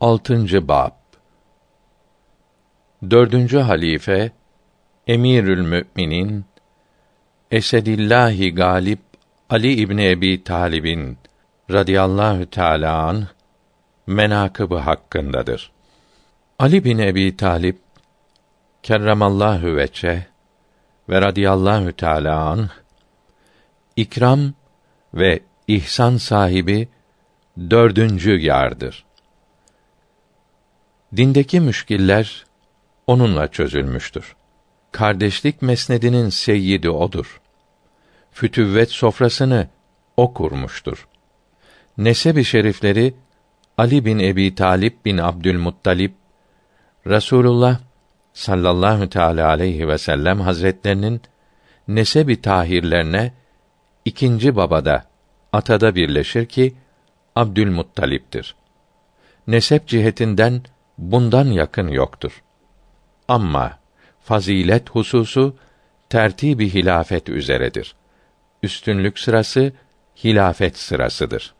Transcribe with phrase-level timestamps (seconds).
[0.00, 0.90] Altıncı bab
[3.10, 4.32] Dördüncü halife
[5.06, 6.44] Emirül Müminin
[7.50, 8.98] Esedillahi Galip
[9.50, 11.18] Ali İbni Ebi Talib'in
[11.70, 13.26] radıyallahu teâlâ an
[14.06, 15.72] menakıbı hakkındadır.
[16.58, 17.76] Ali bin Ebi Talib
[18.82, 20.26] kerremallahu veçe
[21.08, 22.68] ve radıyallahu teâlâ an
[23.96, 24.52] ikram
[25.14, 26.88] ve ihsan sahibi
[27.70, 29.07] dördüncü yardır.
[31.16, 32.44] Dindeki müşkiller
[33.06, 34.36] onunla çözülmüştür.
[34.92, 37.40] Kardeşlik mesnedinin seyyidi odur.
[38.32, 39.68] Fütüvvet sofrasını
[40.16, 41.08] o kurmuştur.
[41.98, 43.14] Nesebi şerifleri
[43.78, 46.14] Ali bin Ebi Talip bin Abdülmuttalip
[47.06, 47.80] Rasulullah
[48.32, 51.20] sallallahu teala aleyhi ve sellem hazretlerinin
[51.88, 53.32] nesebi tahirlerine
[54.04, 55.04] ikinci babada
[55.52, 56.74] atada birleşir ki
[57.36, 58.54] Abdülmuttalip'tir.
[59.46, 60.62] Nesep cihetinden
[60.98, 62.42] bundan yakın yoktur.
[63.28, 63.78] Ama
[64.20, 65.56] fazilet hususu
[66.08, 67.94] tertibi hilafet üzeredir.
[68.62, 69.72] Üstünlük sırası
[70.24, 71.54] hilafet sırasıdır.